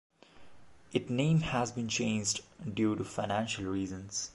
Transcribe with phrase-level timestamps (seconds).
[0.93, 2.41] It name has been changed
[2.73, 4.29] due to financial reasons.